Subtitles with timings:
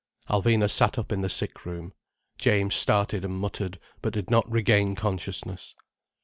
[0.31, 1.93] Alvina sat up in the sick room.
[2.39, 5.75] James started and muttered, but did not regain consciousness.